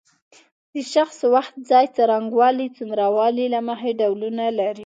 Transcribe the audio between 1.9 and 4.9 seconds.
څرنګوالی څومره والی له مخې ډولونه لري.